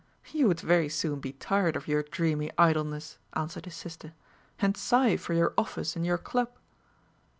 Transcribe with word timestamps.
"You 0.31 0.47
would 0.47 0.59
very 0.61 0.89
soon 0.89 1.19
be 1.19 1.33
tired 1.33 1.75
of 1.75 1.87
your 1.87 2.01
dreamy 2.01 2.49
idleness," 2.57 3.19
answered 3.33 3.65
his 3.65 3.75
sister, 3.75 4.15
"and 4.59 4.75
sigh 4.75 5.15
for 5.15 5.35
your 5.35 5.53
office 5.59 5.95
and 5.95 6.03
your 6.07 6.17
club." 6.17 6.49